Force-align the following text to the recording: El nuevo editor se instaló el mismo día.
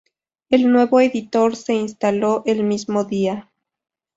El 0.49 0.71
nuevo 0.71 0.99
editor 0.99 1.55
se 1.55 1.75
instaló 1.75 2.41
el 2.47 2.63
mismo 2.63 3.03
día. 3.03 3.51